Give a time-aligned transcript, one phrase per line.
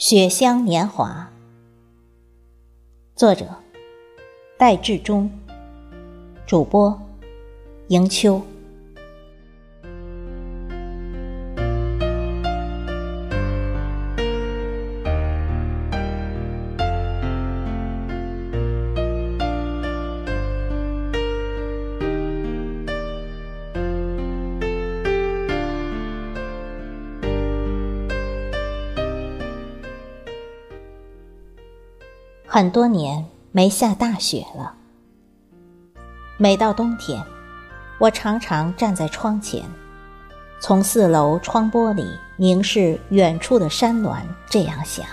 [0.00, 1.30] 雪乡年华，
[3.14, 3.44] 作者
[4.56, 5.30] 戴志忠，
[6.46, 6.98] 主播
[7.88, 8.40] 迎秋。
[32.52, 34.74] 很多年没下大雪了。
[36.36, 37.22] 每到冬天，
[38.00, 39.62] 我常常站在窗前，
[40.58, 42.04] 从四楼窗玻璃
[42.34, 45.06] 凝视远处的山峦，这样想：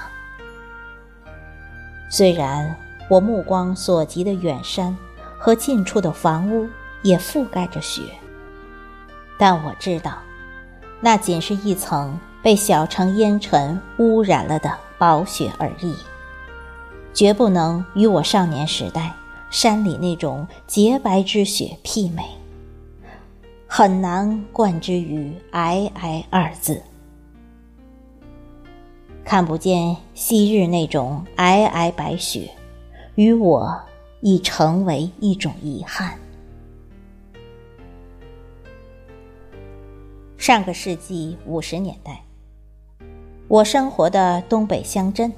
[2.09, 2.75] 虽然
[3.07, 4.97] 我目光所及的远山
[5.37, 6.67] 和近处的房屋
[7.03, 8.01] 也覆盖着雪，
[9.37, 10.17] 但我知道，
[10.99, 15.95] 那仅是一层被小城烟尘污染了的薄雪而已。
[17.17, 19.11] 绝不能与我少年时代
[19.49, 22.23] 山里那种洁白之雪媲美，
[23.65, 26.79] 很难冠之于“皑皑”二字。
[29.25, 32.51] 看不见昔日那种皑皑白雪，
[33.15, 33.75] 与我
[34.21, 36.19] 已成为一种遗憾。
[40.37, 42.23] 上个世纪五十年代，
[43.47, 45.33] 我生活的东北乡镇。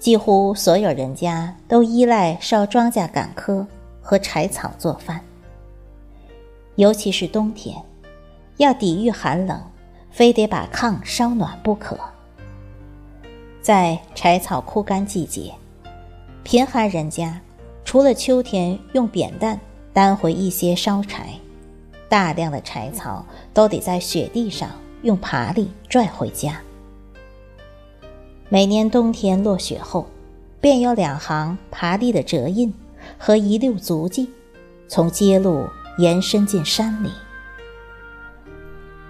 [0.00, 3.66] 几乎所有人家都依赖烧庄稼赶稞
[4.00, 5.20] 和柴草做饭，
[6.76, 7.76] 尤其是冬天，
[8.56, 9.62] 要抵御寒冷，
[10.10, 11.98] 非得把炕烧暖不可。
[13.60, 15.52] 在柴草枯干季节，
[16.42, 17.38] 贫寒人家
[17.84, 19.60] 除了秋天用扁担
[19.92, 21.28] 担回一些烧柴，
[22.08, 24.70] 大量的柴草都得在雪地上
[25.02, 26.58] 用爬犁拽回家。
[28.52, 30.10] 每年冬天落雪后，
[30.60, 32.74] 便有两行爬犁的折印
[33.16, 34.28] 和一溜足迹，
[34.88, 35.68] 从街路
[35.98, 37.12] 延伸进山里。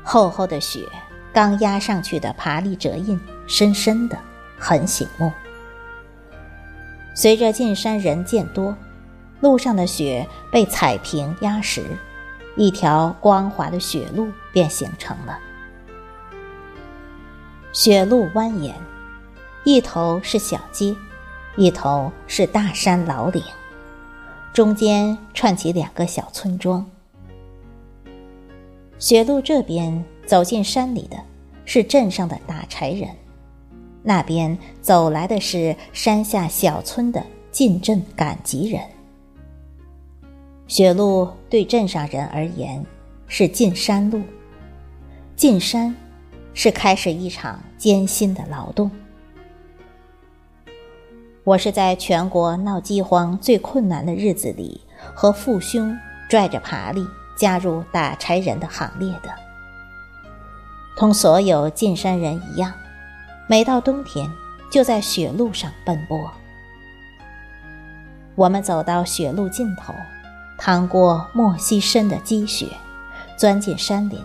[0.03, 0.87] 厚厚的雪
[1.33, 4.19] 刚压上去的爬犁折印，深深的，
[4.59, 5.33] 很醒目。
[7.15, 8.77] 随着进山人渐多，
[9.41, 11.83] 路上的雪被踩平压实，
[12.57, 15.39] 一条光滑的雪路便形成了。
[17.73, 18.75] 雪路蜿蜒。
[19.65, 20.97] 一头是小街，
[21.57, 23.43] 一头是大山老岭，
[24.55, 26.85] 中间串起两个小村庄。
[28.99, 31.19] 雪路这边走进山里的
[31.67, 33.09] 是镇上的打柴人，
[34.03, 38.83] 那边走来的是山下小村的进镇赶集人。
[40.67, 42.85] 雪路对镇上人而言
[43.27, 44.23] 是进山路，
[45.37, 45.95] 进山
[46.55, 48.91] 是开始一场艰辛的劳动。
[51.51, 54.81] 我是在全国闹饥荒最困难的日子里，
[55.17, 59.31] 和父兄拽着爬犁加入打柴人的行列的。
[60.97, 62.73] 同所有进山人一样，
[63.49, 64.31] 每到冬天
[64.71, 66.31] 就在雪路上奔波。
[68.37, 69.93] 我们走到雪路尽头，
[70.57, 72.69] 趟过莫西深的积雪，
[73.37, 74.21] 钻进山林，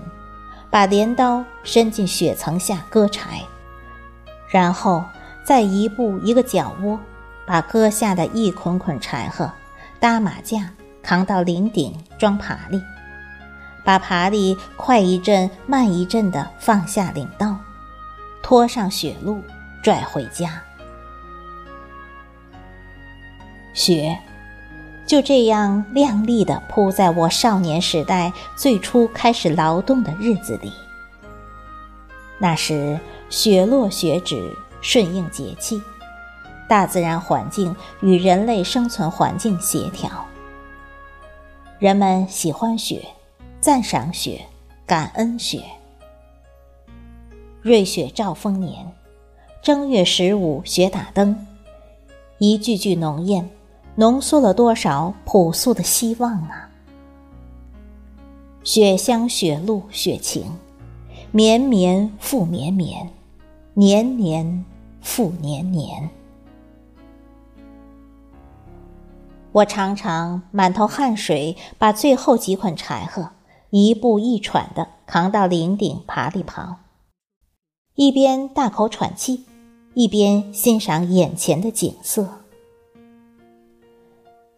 [0.69, 3.41] 把镰刀伸进雪层下割柴，
[4.47, 5.03] 然后。
[5.47, 6.99] 再一步一个脚窝，
[7.45, 9.51] 把割下的一捆捆柴禾
[9.99, 10.69] 搭马架
[11.01, 12.81] 扛到林顶装爬犁，
[13.83, 17.55] 把爬犁快一阵慢一阵地放下岭道，
[18.41, 19.41] 拖上雪路
[19.83, 20.61] 拽回家。
[23.73, 24.17] 雪
[25.05, 30.71] 就这样亮丽地铺在我少年时代最初开始劳动的日子里。
[32.37, 34.55] 那时雪落雪止。
[34.81, 35.81] 顺应节气，
[36.67, 40.09] 大自然环境与人类生存环境协调。
[41.79, 43.03] 人们喜欢雪，
[43.59, 44.45] 赞赏雪，
[44.85, 45.63] 感恩雪。
[47.61, 48.91] 瑞雪兆丰年，
[49.61, 51.45] 正月十五雪打灯，
[52.37, 53.49] 一句句浓艳，
[53.95, 56.69] 浓缩了多少朴素的希望啊！
[58.63, 60.51] 雪乡雪路雪晴，
[61.31, 63.09] 绵绵复绵绵，
[63.73, 64.65] 年年。
[65.01, 66.09] 复年年，
[69.55, 73.29] 我常常满头汗水，把最后几捆柴禾
[73.69, 76.83] 一步一喘的扛到岭顶爬犁旁，
[77.93, 79.45] 一边大口喘气，
[79.93, 82.27] 一边欣赏眼前的景色。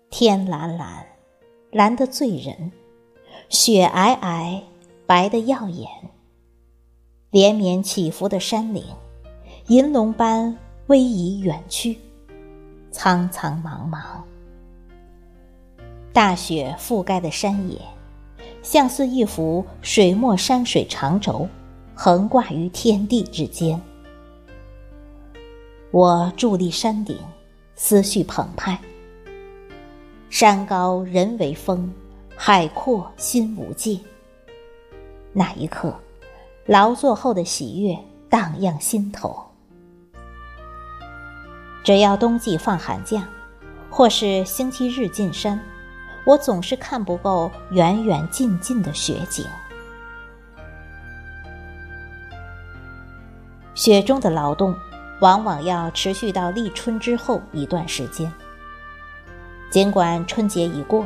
[0.09, 1.05] 天蓝蓝，
[1.69, 2.71] 蓝得醉人；
[3.49, 4.61] 雪皑皑，
[5.05, 5.87] 白得耀眼。
[7.29, 8.83] 连绵起伏的山岭。
[9.67, 10.57] 银龙般
[10.87, 11.99] 逶迤远去，
[12.89, 14.23] 苍苍茫茫。
[16.13, 17.79] 大雪覆盖的山野，
[18.63, 21.47] 像似一幅水墨山水长轴，
[21.93, 23.79] 横挂于天地之间。
[25.91, 27.17] 我伫立山顶，
[27.75, 28.77] 思绪澎湃。
[30.29, 31.89] 山高人为峰，
[32.35, 33.99] 海阔心无界。
[35.31, 35.93] 那一刻，
[36.65, 39.39] 劳作后的喜悦荡漾心头。
[41.83, 43.29] 只要冬季放寒假，
[43.89, 45.57] 或是星期日进山，
[46.27, 49.45] 我总是看不够远远近近的雪景。
[53.73, 54.75] 雪中的劳动，
[55.21, 58.29] 往往要持续到立春之后一段时间。
[59.69, 61.05] 尽管春节已过，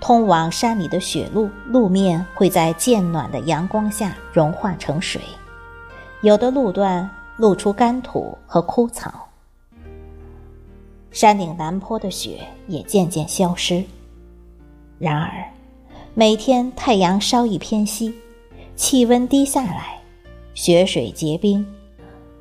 [0.00, 5.20] 通往山里的雪路路面会在渐暖的阳光下融化成水，
[6.22, 9.28] 有的路段露出干土和枯草。
[11.10, 13.84] 山顶南坡的雪也渐渐消失。
[14.98, 15.44] 然而，
[16.14, 18.14] 每天太阳稍一偏西，
[18.76, 20.00] 气温低下来，
[20.54, 21.66] 雪水结冰。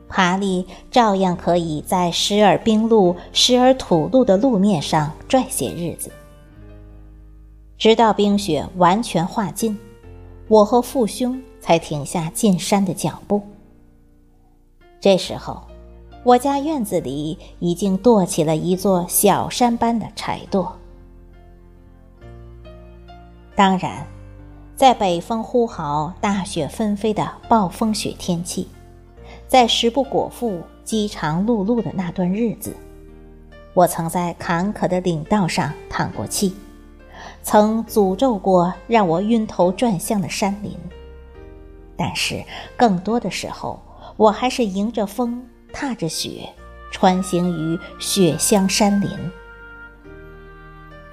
[0.08, 6.12] 爬犁照样可以在时而冰路、时而土路的路面上拽些日子，
[7.80, 9.76] 直到冰雪完全化尽，
[10.48, 13.42] 我和父兄才停下进山的脚步。
[15.02, 15.64] 这时候，
[16.24, 20.72] 我家院子里已经垛起了一座小山般的柴垛。
[23.56, 24.06] 当然，
[24.76, 28.68] 在北风呼号、大雪纷飞的暴风雪天气。
[29.48, 32.76] 在食不果腹、饥肠辘辘的那段日子，
[33.76, 36.56] 我曾在坎坷的岭道上叹过气，
[37.44, 40.76] 曾诅咒过让我晕头转向的山林。
[41.96, 42.44] 但是
[42.76, 43.80] 更多的时候，
[44.18, 46.50] 我还是迎着风，踏着雪，
[46.92, 49.10] 穿行于雪乡山林。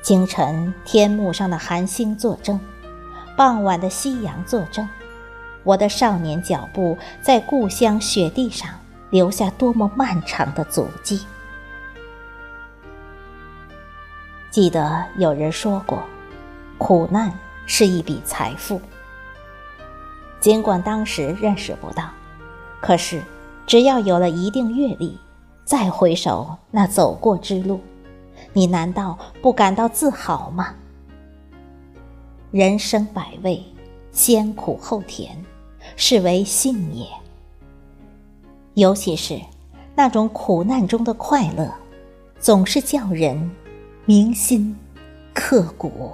[0.02, 2.58] 清晨天幕上的寒星作证，
[3.36, 4.88] 傍晚的夕阳作证。
[5.62, 8.70] 我的少年脚步在故乡雪地上
[9.10, 11.26] 留下多么漫长的足迹。
[14.50, 16.02] 记得有人说过，
[16.78, 17.30] 苦难
[17.66, 18.80] 是一笔财富。
[20.40, 22.08] 尽管当时认识不到，
[22.80, 23.22] 可是
[23.66, 25.18] 只要有了一定阅历，
[25.62, 27.80] 再回首那走过之路，
[28.52, 30.74] 你难道不感到自豪吗？
[32.50, 33.64] 人生百味，
[34.12, 35.36] 先苦后甜。
[35.96, 37.06] 是为幸也。
[38.74, 39.40] 尤其是
[39.94, 41.72] 那种苦难中的快乐，
[42.38, 43.50] 总是叫人
[44.04, 44.76] 铭心
[45.32, 46.12] 刻骨。